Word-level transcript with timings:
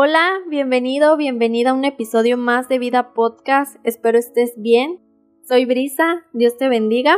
Hola, 0.00 0.38
bienvenido, 0.48 1.16
bienvenida 1.16 1.70
a 1.70 1.74
un 1.74 1.84
episodio 1.84 2.36
más 2.36 2.68
de 2.68 2.78
Vida 2.78 3.14
Podcast. 3.14 3.80
Espero 3.82 4.16
estés 4.16 4.52
bien. 4.56 5.00
Soy 5.42 5.64
Brisa, 5.64 6.24
Dios 6.32 6.56
te 6.56 6.68
bendiga. 6.68 7.16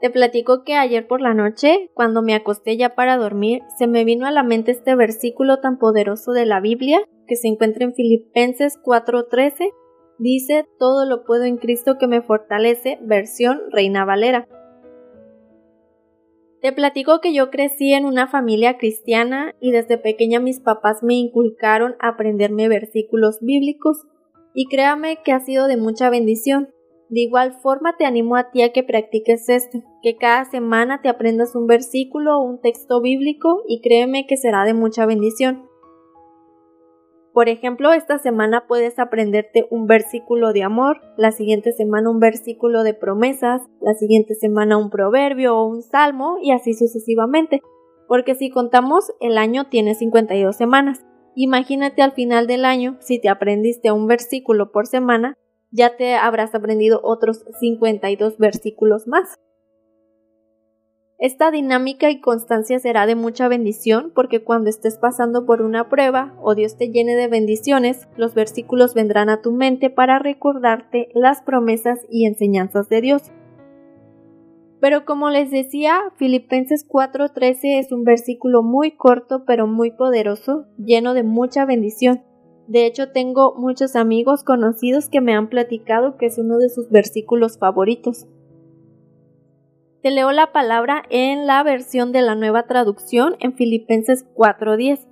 Te 0.00 0.08
platico 0.08 0.64
que 0.64 0.76
ayer 0.76 1.06
por 1.06 1.20
la 1.20 1.34
noche, 1.34 1.90
cuando 1.92 2.22
me 2.22 2.34
acosté 2.34 2.78
ya 2.78 2.94
para 2.94 3.18
dormir, 3.18 3.60
se 3.76 3.86
me 3.86 4.06
vino 4.06 4.24
a 4.24 4.30
la 4.30 4.42
mente 4.42 4.70
este 4.70 4.94
versículo 4.94 5.58
tan 5.58 5.78
poderoso 5.78 6.32
de 6.32 6.46
la 6.46 6.58
Biblia 6.60 7.02
que 7.26 7.36
se 7.36 7.48
encuentra 7.48 7.84
en 7.84 7.92
Filipenses 7.92 8.78
4:13. 8.82 9.70
Dice, 10.18 10.66
todo 10.78 11.04
lo 11.04 11.24
puedo 11.24 11.44
en 11.44 11.58
Cristo 11.58 11.98
que 11.98 12.06
me 12.06 12.22
fortalece, 12.22 12.98
versión 13.02 13.60
Reina 13.72 14.06
Valera. 14.06 14.48
Te 16.60 16.72
platico 16.72 17.20
que 17.22 17.32
yo 17.32 17.50
crecí 17.50 17.94
en 17.94 18.04
una 18.04 18.26
familia 18.26 18.76
cristiana 18.76 19.54
y 19.60 19.70
desde 19.70 19.96
pequeña 19.96 20.40
mis 20.40 20.60
papás 20.60 21.02
me 21.02 21.14
inculcaron 21.14 21.96
aprenderme 22.00 22.68
versículos 22.68 23.38
bíblicos 23.40 24.06
y 24.52 24.66
créame 24.66 25.22
que 25.24 25.32
ha 25.32 25.40
sido 25.40 25.68
de 25.68 25.78
mucha 25.78 26.10
bendición. 26.10 26.68
De 27.08 27.20
igual 27.20 27.54
forma 27.62 27.96
te 27.96 28.04
animo 28.04 28.36
a 28.36 28.50
ti 28.50 28.60
a 28.60 28.72
que 28.72 28.82
practiques 28.82 29.48
esto, 29.48 29.82
que 30.02 30.16
cada 30.16 30.44
semana 30.44 31.00
te 31.00 31.08
aprendas 31.08 31.56
un 31.56 31.66
versículo 31.66 32.38
o 32.38 32.44
un 32.44 32.60
texto 32.60 33.00
bíblico 33.00 33.62
y 33.66 33.80
créeme 33.80 34.26
que 34.26 34.36
será 34.36 34.64
de 34.64 34.74
mucha 34.74 35.06
bendición. 35.06 35.69
Por 37.32 37.48
ejemplo, 37.48 37.92
esta 37.92 38.18
semana 38.18 38.64
puedes 38.66 38.98
aprenderte 38.98 39.66
un 39.70 39.86
versículo 39.86 40.52
de 40.52 40.64
amor, 40.64 41.00
la 41.16 41.30
siguiente 41.30 41.70
semana 41.72 42.10
un 42.10 42.18
versículo 42.18 42.82
de 42.82 42.92
promesas, 42.92 43.62
la 43.80 43.94
siguiente 43.94 44.34
semana 44.34 44.76
un 44.76 44.90
proverbio 44.90 45.56
o 45.56 45.66
un 45.66 45.82
salmo 45.82 46.38
y 46.42 46.50
así 46.50 46.74
sucesivamente. 46.74 47.60
Porque 48.08 48.34
si 48.34 48.50
contamos, 48.50 49.12
el 49.20 49.38
año 49.38 49.68
tiene 49.68 49.94
52 49.94 50.56
semanas. 50.56 51.06
Imagínate 51.36 52.02
al 52.02 52.12
final 52.12 52.48
del 52.48 52.64
año, 52.64 52.96
si 53.00 53.20
te 53.20 53.28
aprendiste 53.28 53.92
un 53.92 54.08
versículo 54.08 54.72
por 54.72 54.88
semana, 54.88 55.34
ya 55.70 55.96
te 55.96 56.16
habrás 56.16 56.54
aprendido 56.56 57.00
otros 57.04 57.44
52 57.60 58.38
versículos 58.38 59.06
más. 59.06 59.36
Esta 61.20 61.50
dinámica 61.50 62.10
y 62.10 62.18
constancia 62.18 62.78
será 62.78 63.04
de 63.04 63.14
mucha 63.14 63.46
bendición 63.46 64.10
porque 64.14 64.42
cuando 64.42 64.70
estés 64.70 64.96
pasando 64.96 65.44
por 65.44 65.60
una 65.60 65.90
prueba 65.90 66.34
o 66.40 66.54
Dios 66.54 66.78
te 66.78 66.88
llene 66.88 67.14
de 67.14 67.28
bendiciones, 67.28 68.08
los 68.16 68.32
versículos 68.32 68.94
vendrán 68.94 69.28
a 69.28 69.42
tu 69.42 69.52
mente 69.52 69.90
para 69.90 70.18
recordarte 70.18 71.10
las 71.12 71.42
promesas 71.42 71.98
y 72.08 72.24
enseñanzas 72.24 72.88
de 72.88 73.02
Dios. 73.02 73.30
Pero 74.80 75.04
como 75.04 75.28
les 75.28 75.50
decía, 75.50 76.00
Filipenses 76.16 76.86
4:13 76.88 77.78
es 77.78 77.92
un 77.92 78.04
versículo 78.04 78.62
muy 78.62 78.92
corto 78.92 79.44
pero 79.44 79.66
muy 79.66 79.90
poderoso, 79.90 80.64
lleno 80.78 81.12
de 81.12 81.22
mucha 81.22 81.66
bendición. 81.66 82.22
De 82.66 82.86
hecho, 82.86 83.12
tengo 83.12 83.54
muchos 83.58 83.94
amigos 83.94 84.42
conocidos 84.42 85.10
que 85.10 85.20
me 85.20 85.34
han 85.34 85.50
platicado 85.50 86.16
que 86.16 86.24
es 86.24 86.38
uno 86.38 86.56
de 86.56 86.70
sus 86.70 86.88
versículos 86.88 87.58
favoritos. 87.58 88.26
Te 90.02 90.10
leo 90.10 90.32
la 90.32 90.50
palabra 90.50 91.02
en 91.10 91.46
la 91.46 91.62
versión 91.62 92.10
de 92.10 92.22
la 92.22 92.34
nueva 92.34 92.62
traducción 92.62 93.36
en 93.38 93.52
Filipenses 93.52 94.24
4:10. 94.34 95.06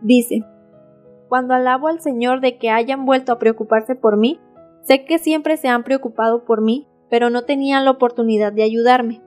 Dice, 0.00 0.42
Cuando 1.28 1.54
alabo 1.54 1.86
al 1.86 2.00
Señor 2.00 2.40
de 2.40 2.58
que 2.58 2.70
hayan 2.70 3.06
vuelto 3.06 3.30
a 3.30 3.38
preocuparse 3.38 3.94
por 3.94 4.16
mí, 4.16 4.40
sé 4.82 5.04
que 5.04 5.18
siempre 5.18 5.56
se 5.56 5.68
han 5.68 5.84
preocupado 5.84 6.44
por 6.44 6.60
mí, 6.60 6.88
pero 7.08 7.30
no 7.30 7.42
tenían 7.42 7.84
la 7.84 7.92
oportunidad 7.92 8.52
de 8.52 8.64
ayudarme. 8.64 9.22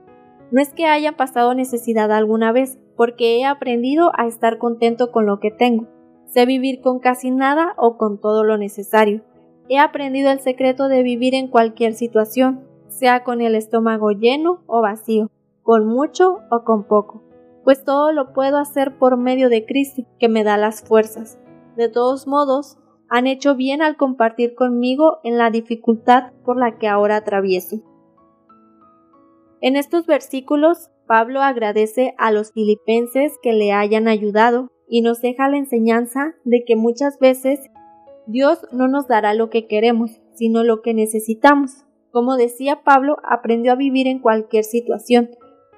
No 0.52 0.62
es 0.62 0.74
que 0.74 0.86
hayan 0.86 1.16
pasado 1.16 1.54
necesidad 1.54 2.12
alguna 2.12 2.52
vez, 2.52 2.78
porque 2.98 3.40
he 3.40 3.46
aprendido 3.46 4.12
a 4.18 4.28
estar 4.28 4.58
contento 4.58 5.12
con 5.12 5.26
lo 5.26 5.40
que 5.40 5.52
tengo. 5.52 5.88
Sé 6.26 6.46
vivir 6.46 6.82
con 6.82 7.00
casi 7.00 7.32
nada 7.32 7.74
o 7.78 7.98
con 7.98 8.20
todo 8.20 8.44
lo 8.44 8.58
necesario. 8.58 9.22
He 9.70 9.80
aprendido 9.80 10.30
el 10.30 10.42
secreto 10.42 10.90
de 10.90 11.04
vivir 11.04 11.36
en 11.36 11.48
cualquier 11.48 11.94
situación, 11.94 12.68
sea 12.90 13.24
con 13.24 13.42
el 13.42 13.56
estómago 13.56 14.12
lleno 14.12 14.64
o 14.68 14.82
vacío, 14.82 15.32
con 15.64 15.88
mucho 15.88 16.40
o 16.52 16.64
con 16.64 16.84
poco, 16.84 17.24
pues 17.64 17.84
todo 17.84 18.12
lo 18.12 18.34
puedo 18.34 18.58
hacer 18.58 18.98
por 18.98 19.18
medio 19.18 19.50
de 19.50 19.66
Cristo, 19.66 20.04
que 20.20 20.28
me 20.28 20.44
da 20.44 20.58
las 20.58 20.82
fuerzas. 20.82 21.40
De 21.76 21.90
todos 21.90 22.28
modos, 22.28 22.78
han 23.10 23.28
hecho 23.28 23.56
bien 23.56 23.82
al 23.82 23.98
compartir 23.98 24.56
conmigo 24.56 25.20
en 25.24 25.38
la 25.38 25.50
dificultad 25.50 26.32
por 26.44 26.58
la 26.58 26.78
que 26.78 26.88
ahora 26.88 27.16
atravieso. 27.16 27.82
En 29.62 29.76
estos 29.76 30.06
versículos, 30.06 30.90
Pablo 31.08 31.42
agradece 31.42 32.14
a 32.18 32.32
los 32.32 32.52
filipenses 32.52 33.38
que 33.42 33.52
le 33.52 33.72
hayan 33.72 34.08
ayudado 34.08 34.72
y 34.88 35.02
nos 35.02 35.22
deja 35.22 35.50
la 35.50 35.58
enseñanza 35.58 36.36
de 36.44 36.64
que 36.66 36.76
muchas 36.76 37.20
veces 37.20 37.60
Dios 38.28 38.68
no 38.72 38.88
nos 38.88 39.08
dará 39.08 39.34
lo 39.34 39.50
que 39.50 39.68
queremos, 39.68 40.22
sino 40.34 40.64
lo 40.64 40.82
que 40.82 40.94
necesitamos. 40.94 41.86
Como 42.12 42.38
decía 42.38 42.84
Pablo, 42.84 43.18
aprendió 43.24 43.72
a 43.72 43.76
vivir 43.76 44.08
en 44.08 44.20
cualquier 44.20 44.64
situación, 44.64 45.30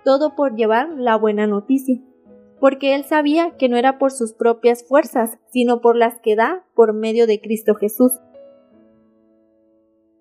todo 0.05 0.35
por 0.35 0.55
llevar 0.55 0.89
la 0.95 1.15
buena 1.15 1.47
noticia, 1.47 2.01
porque 2.59 2.95
él 2.95 3.03
sabía 3.03 3.57
que 3.57 3.69
no 3.69 3.77
era 3.77 3.97
por 3.97 4.11
sus 4.11 4.33
propias 4.33 4.87
fuerzas, 4.87 5.37
sino 5.51 5.81
por 5.81 5.95
las 5.97 6.19
que 6.19 6.35
da 6.35 6.65
por 6.73 6.93
medio 6.93 7.27
de 7.27 7.41
Cristo 7.41 7.75
Jesús. 7.75 8.13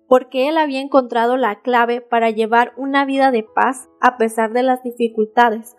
Porque 0.07 0.49
él 0.49 0.57
había 0.57 0.81
encontrado 0.81 1.37
la 1.37 1.61
clave 1.61 2.01
para 2.01 2.29
llevar 2.29 2.73
una 2.77 3.05
vida 3.05 3.31
de 3.31 3.43
paz 3.43 3.87
a 4.01 4.17
pesar 4.17 4.51
de 4.51 4.63
las 4.63 4.83
dificultades, 4.83 5.77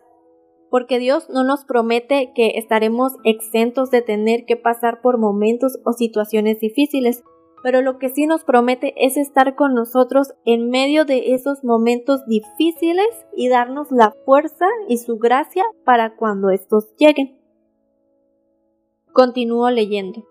porque 0.70 0.98
Dios 0.98 1.28
no 1.28 1.44
nos 1.44 1.66
promete 1.66 2.32
que 2.34 2.52
estaremos 2.56 3.12
exentos 3.24 3.90
de 3.90 4.00
tener 4.00 4.46
que 4.46 4.56
pasar 4.56 5.02
por 5.02 5.18
momentos 5.18 5.78
o 5.84 5.92
situaciones 5.92 6.60
difíciles, 6.60 7.22
pero 7.62 7.80
lo 7.80 7.98
que 7.98 8.08
sí 8.08 8.26
nos 8.26 8.44
promete 8.44 8.92
es 8.96 9.16
estar 9.16 9.54
con 9.54 9.74
nosotros 9.74 10.34
en 10.44 10.68
medio 10.68 11.04
de 11.04 11.34
esos 11.34 11.62
momentos 11.62 12.26
difíciles 12.26 13.06
y 13.36 13.48
darnos 13.48 13.90
la 13.90 14.12
fuerza 14.24 14.66
y 14.88 14.98
su 14.98 15.18
gracia 15.18 15.64
para 15.84 16.16
cuando 16.16 16.50
estos 16.50 16.94
lleguen. 16.96 17.38
Continúo 19.12 19.70
leyendo. 19.70 20.24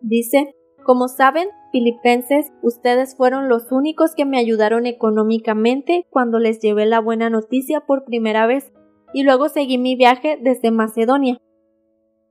Dice, 0.00 0.54
como 0.84 1.08
saben, 1.08 1.48
Filipenses, 1.72 2.52
ustedes 2.62 3.16
fueron 3.16 3.48
los 3.48 3.72
únicos 3.72 4.14
que 4.14 4.24
me 4.24 4.38
ayudaron 4.38 4.86
económicamente 4.86 6.06
cuando 6.10 6.38
les 6.38 6.60
llevé 6.60 6.86
la 6.86 7.00
buena 7.00 7.28
noticia 7.28 7.80
por 7.80 8.04
primera 8.04 8.46
vez 8.46 8.72
y 9.12 9.24
luego 9.24 9.48
seguí 9.48 9.78
mi 9.78 9.96
viaje 9.96 10.38
desde 10.40 10.70
Macedonia. 10.70 11.38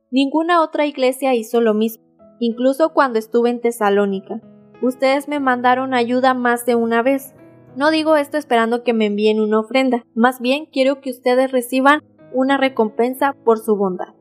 Ninguna 0.10 0.64
otra 0.64 0.86
iglesia 0.86 1.36
hizo 1.36 1.60
lo 1.60 1.74
mismo 1.74 2.07
incluso 2.40 2.94
cuando 2.94 3.20
estuve 3.20 3.50
en 3.50 3.62
Tesalónica. 3.62 4.42
Ustedes 4.82 5.28
me 5.28 5.40
mandaron 5.40 5.94
ayuda 5.94 6.34
más 6.34 6.66
de 6.66 6.76
una 6.76 7.02
vez. 7.02 7.34
No 7.76 7.92
digo 7.92 8.16
esto 8.16 8.38
esperando 8.38 8.84
que 8.84 8.94
me 8.94 9.06
envíen 9.06 9.40
una 9.40 9.60
ofrenda, 9.60 10.04
más 10.16 10.40
bien 10.40 10.66
quiero 10.66 11.02
que 11.02 11.12
ustedes 11.12 11.52
reciban 11.52 12.02
una 12.34 12.58
recompensa 12.58 13.36
por 13.44 13.60
su 13.60 13.76
bondad. 13.76 14.14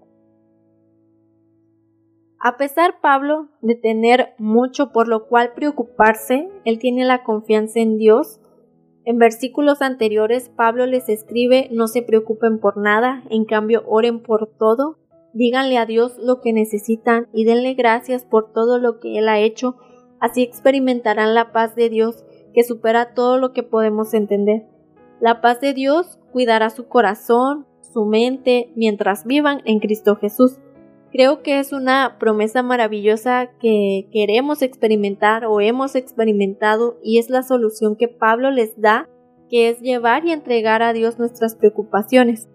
A 2.39 2.57
pesar 2.59 3.01
Pablo 3.01 3.49
de 3.61 3.75
tener 3.75 4.35
mucho 4.39 4.93
por 4.93 5.09
lo 5.09 5.27
cual 5.27 5.53
preocuparse, 5.55 6.49
él 6.65 6.79
tiene 6.79 7.05
la 7.05 7.25
confianza 7.25 7.81
en 7.81 7.97
Dios. 7.97 8.41
En 9.05 9.19
versículos 9.19 9.83
anteriores 9.83 10.49
Pablo 10.51 10.87
les 10.87 11.09
escribe 11.09 11.69
no 11.73 11.89
se 11.89 12.03
preocupen 12.03 12.61
por 12.61 12.77
nada, 12.77 13.25
en 13.31 13.47
cambio 13.47 13.85
oren 13.87 14.23
por 14.23 14.49
todo, 14.59 14.99
Díganle 15.37 15.77
a 15.77 15.85
Dios 15.85 16.17
lo 16.17 16.41
que 16.41 16.55
necesitan 16.55 17.29
y 17.35 17.45
denle 17.45 17.75
gracias 17.75 18.25
por 18.25 18.55
todo 18.55 18.79
lo 18.79 19.01
que 19.01 19.19
Él 19.19 19.29
ha 19.29 19.39
hecho, 19.39 19.77
así 20.19 20.43
experimentarán 20.43 21.35
la 21.35 21.53
paz 21.53 21.75
de 21.75 21.91
Dios 21.91 22.25
que 22.55 22.65
supera 22.65 23.13
todo 23.13 23.37
lo 23.37 23.53
que 23.53 23.63
podemos 23.63 24.15
entender. 24.15 24.63
La 25.21 25.43
paz 25.43 25.61
de 25.61 25.75
Dios 25.75 26.19
cuidará 26.33 26.71
su 26.71 26.89
corazón, 26.89 27.67
su 27.83 28.07
mente, 28.07 28.73
mientras 28.77 29.27
vivan 29.27 29.61
en 29.67 29.79
Cristo 29.79 30.17
Jesús. 30.17 30.57
Creo 31.13 31.43
que 31.43 31.59
es 31.59 31.75
una 31.75 32.17
promesa 32.19 32.63
maravillosa 32.63 33.51
que 33.61 34.09
queremos 34.13 34.63
experimentar 34.63 35.45
o 35.45 35.61
hemos 35.61 35.97
experimentado 35.97 36.99
y 37.05 37.19
es 37.19 37.29
la 37.29 37.43
solución 37.43 37.97
que 37.97 38.09
Pablo 38.09 38.51
les 38.51 38.81
da, 38.81 39.11
que 39.51 39.69
es 39.69 39.81
llevar 39.83 40.25
y 40.25 40.33
entregar 40.33 40.83
a 40.83 40.95
Dios 40.95 41.19
nuestras 41.19 41.57
preocupaciones. 41.57 42.49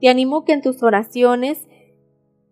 Te 0.00 0.08
animo 0.08 0.46
que 0.46 0.54
en 0.54 0.62
tus 0.62 0.82
oraciones 0.82 1.68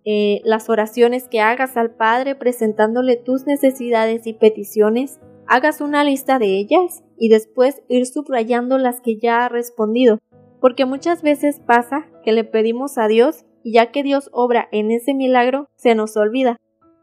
eh, 0.05 0.41
las 0.45 0.69
oraciones 0.69 1.29
que 1.29 1.41
hagas 1.41 1.77
al 1.77 1.95
Padre 1.95 2.35
presentándole 2.35 3.17
tus 3.17 3.47
necesidades 3.47 4.27
y 4.27 4.33
peticiones, 4.33 5.21
hagas 5.47 5.81
una 5.81 6.03
lista 6.03 6.39
de 6.39 6.59
ellas 6.59 7.05
y 7.17 7.29
después 7.29 7.83
ir 7.89 8.07
subrayando 8.07 8.79
las 8.79 9.01
que 9.01 9.19
ya 9.19 9.45
ha 9.45 9.49
respondido, 9.49 10.19
porque 10.61 10.87
muchas 10.87 11.23
veces 11.23 11.61
pasa 11.61 12.09
que 12.25 12.33
le 12.33 12.45
pedimos 12.45 12.99
a 12.99 13.07
Dios 13.07 13.45
y 13.63 13.75
ya 13.75 13.93
que 13.93 14.03
Dios 14.03 14.29
obra 14.33 14.69
en 14.73 14.91
ese 14.91 15.15
milagro, 15.15 15.69
se 15.77 15.95
nos 15.95 16.17
olvida. 16.17 16.57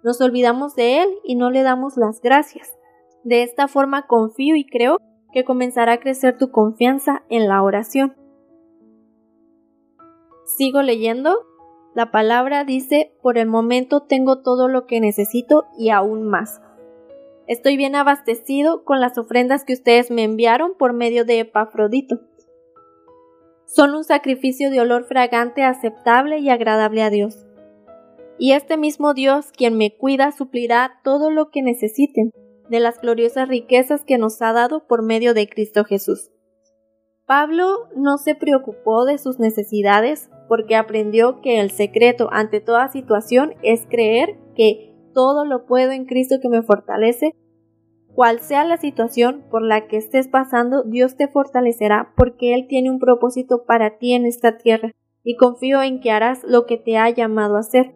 Nos 0.03 0.19
olvidamos 0.21 0.75
de 0.75 1.01
Él 1.01 1.09
y 1.23 1.35
no 1.35 1.51
le 1.51 1.63
damos 1.63 1.97
las 1.97 2.21
gracias. 2.21 2.77
De 3.23 3.43
esta 3.43 3.67
forma 3.67 4.07
confío 4.07 4.55
y 4.55 4.65
creo 4.65 4.97
que 5.33 5.43
comenzará 5.43 5.93
a 5.93 5.99
crecer 5.99 6.37
tu 6.37 6.51
confianza 6.51 7.23
en 7.29 7.47
la 7.47 7.61
oración. 7.61 8.15
Sigo 10.45 10.81
leyendo 10.81 11.37
La 11.95 12.12
palabra 12.12 12.63
dice, 12.63 13.13
por 13.21 13.38
el 13.38 13.47
momento 13.47 14.01
tengo 14.01 14.41
todo 14.41 14.68
lo 14.68 14.86
que 14.86 15.00
necesito 15.00 15.65
y 15.77 15.89
aún 15.89 16.24
más. 16.24 16.62
Estoy 17.47 17.77
bien 17.77 17.95
abastecido 17.95 18.83
con 18.83 19.00
las 19.01 19.18
ofrendas 19.18 19.65
que 19.65 19.74
ustedes 19.74 20.12
me 20.12 20.24
enviaron 20.24 20.74
por 20.77 20.94
medio 20.94 21.25
de 21.25 21.39
Epafrodito. 21.39 22.19
Son 23.65 23.95
un 23.95 24.03
sacrificio 24.03 24.69
de 24.69 24.81
olor 24.81 25.06
fragante 25.06 25.63
aceptable 25.63 26.39
y 26.39 26.50
agradable 26.50 27.01
a 27.01 27.09
Dios. 27.09 27.47
Y 28.38 28.51
este 28.53 28.77
mismo 28.77 29.15
Dios, 29.15 29.51
quien 29.51 29.77
me 29.77 29.97
cuida, 29.97 30.31
suplirá 30.31 31.01
todo 31.03 31.31
lo 31.31 31.50
que 31.50 31.63
necesiten 31.63 32.31
de 32.69 32.80
las 32.80 33.01
gloriosas 33.01 33.47
riquezas 33.50 34.06
que 34.06 34.18
nos 34.18 34.42
ha 34.44 34.53
dado 34.53 34.85
por 34.85 35.01
medio 35.01 35.33
de 35.33 35.50
Cristo 35.50 35.83
Jesús. 35.85 36.30
Pablo 37.29 37.89
no 37.95 38.17
se 38.17 38.33
preocupó 38.33 39.05
de 39.05 39.19
sus 39.19 39.37
necesidades 39.37 40.31
porque 40.47 40.75
aprendió 40.75 41.41
que 41.41 41.59
el 41.59 41.69
secreto 41.69 42.27
ante 42.31 42.59
toda 42.59 42.87
situación 42.87 43.53
es 43.61 43.85
creer 43.87 44.39
que 44.55 44.95
todo 45.13 45.45
lo 45.45 45.67
puedo 45.67 45.91
en 45.91 46.05
Cristo 46.05 46.37
que 46.41 46.49
me 46.49 46.63
fortalece. 46.63 47.35
Cual 48.15 48.39
sea 48.39 48.63
la 48.65 48.77
situación 48.77 49.45
por 49.51 49.61
la 49.61 49.85
que 49.85 49.97
estés 49.97 50.27
pasando, 50.27 50.81
Dios 50.81 51.17
te 51.17 51.27
fortalecerá 51.27 52.13
porque 52.17 52.55
Él 52.55 52.65
tiene 52.67 52.89
un 52.89 52.97
propósito 52.97 53.63
para 53.63 53.99
ti 53.99 54.13
en 54.13 54.25
esta 54.25 54.57
tierra 54.57 54.95
y 55.23 55.35
confío 55.35 55.83
en 55.83 56.01
que 56.01 56.09
harás 56.09 56.43
lo 56.43 56.65
que 56.65 56.77
te 56.77 56.97
ha 56.97 57.11
llamado 57.11 57.57
a 57.57 57.59
hacer. 57.59 57.93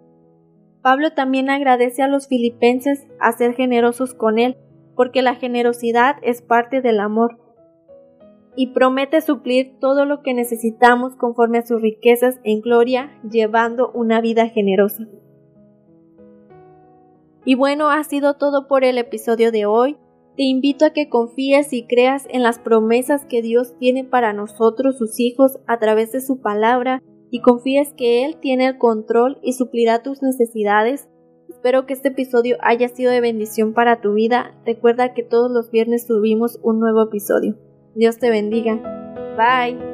Pablo 0.83 1.13
también 1.13 1.49
agradece 1.49 2.03
a 2.03 2.07
los 2.07 2.27
filipenses 2.27 3.07
a 3.19 3.31
ser 3.31 3.55
generosos 3.55 4.13
con 4.13 4.37
él, 4.37 4.57
porque 4.95 5.23
la 5.23 5.33
generosidad 5.33 6.17
es 6.21 6.43
parte 6.43 6.81
del 6.81 6.99
amor, 6.99 7.42
y 8.55 8.67
promete 8.67 9.21
suplir 9.21 9.77
todo 9.79 10.05
lo 10.05 10.21
que 10.21 10.33
necesitamos 10.33 11.15
conforme 11.15 11.59
a 11.59 11.65
sus 11.65 11.81
riquezas 11.81 12.39
en 12.43 12.61
gloria, 12.61 13.19
llevando 13.29 13.91
una 13.93 14.21
vida 14.21 14.47
generosa. 14.49 15.07
Y 17.45 17.55
bueno, 17.55 17.89
ha 17.89 18.03
sido 18.03 18.35
todo 18.35 18.67
por 18.67 18.83
el 18.83 18.97
episodio 18.97 19.51
de 19.51 19.65
hoy. 19.65 19.97
Te 20.37 20.43
invito 20.43 20.85
a 20.85 20.91
que 20.91 21.09
confíes 21.09 21.73
y 21.73 21.85
creas 21.85 22.25
en 22.29 22.41
las 22.41 22.57
promesas 22.57 23.25
que 23.25 23.41
Dios 23.41 23.75
tiene 23.77 24.03
para 24.03 24.33
nosotros, 24.33 24.97
sus 24.97 25.19
hijos, 25.19 25.59
a 25.67 25.77
través 25.79 26.11
de 26.11 26.21
su 26.21 26.41
palabra, 26.41 27.03
y 27.29 27.41
confíes 27.41 27.93
que 27.93 28.25
Él 28.25 28.37
tiene 28.39 28.67
el 28.67 28.77
control 28.77 29.39
y 29.41 29.53
suplirá 29.53 30.01
tus 30.03 30.21
necesidades. 30.21 31.09
Espero 31.49 31.85
que 31.85 31.93
este 31.93 32.09
episodio 32.09 32.57
haya 32.61 32.87
sido 32.89 33.11
de 33.11 33.21
bendición 33.21 33.73
para 33.73 34.01
tu 34.01 34.13
vida. 34.13 34.55
Recuerda 34.65 35.13
que 35.13 35.23
todos 35.23 35.51
los 35.51 35.69
viernes 35.69 36.07
subimos 36.07 36.59
un 36.63 36.79
nuevo 36.79 37.03
episodio. 37.03 37.57
Dios 37.95 38.17
te 38.17 38.29
bendiga. 38.29 38.75
Bye. 39.37 39.92